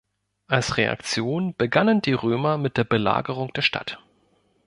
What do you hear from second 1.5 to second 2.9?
begannen die Römer mit der